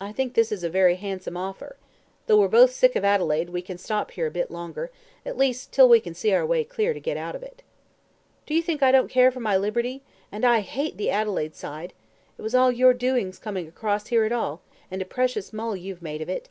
[0.00, 1.76] I think this is a very handsome offer.
[2.26, 4.90] Though we're both sick of Adelaide, we can stop here a bit longer
[5.24, 7.62] at least, till we can see our way clear to get out of it."
[8.44, 10.02] "Do you think I don't care for my liberty?
[10.32, 11.92] and I hate the Adelaide side.
[12.36, 16.02] It was all your doings coming across here at all, and a precious mull you've
[16.02, 16.48] made of it.